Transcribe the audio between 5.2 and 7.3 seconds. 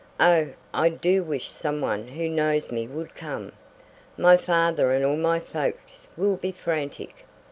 folks will be frantic.